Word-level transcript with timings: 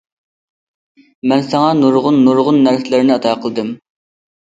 مەن 1.33 1.45
ساڭا 1.51 1.69
نۇرغۇن- 1.83 2.19
نۇرغۇن 2.25 2.61
نەرسىلەرنى 2.67 3.19
ئاتا 3.21 3.39
قىلدىم. 3.47 3.73